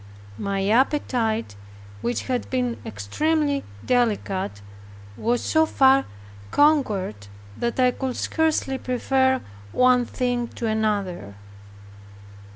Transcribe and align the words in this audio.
My 0.39 0.67
appetite, 0.67 1.55
which 2.01 2.23
had 2.23 2.49
been 2.49 2.77
extremely 2.83 3.63
delicate, 3.85 4.59
was 5.15 5.43
so 5.43 5.67
far 5.67 6.05
conquered 6.49 7.27
that 7.55 7.79
I 7.79 7.91
could 7.91 8.15
scarcely 8.17 8.79
prefer 8.79 9.41
one 9.73 10.05
thing 10.05 10.47
to 10.57 10.65
another. 10.65 11.35